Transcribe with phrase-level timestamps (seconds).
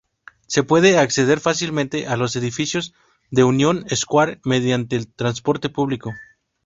[0.47, 2.95] Se puede acceder fácilmente a los edificios
[3.29, 6.11] de Union Square mediante el transporte público.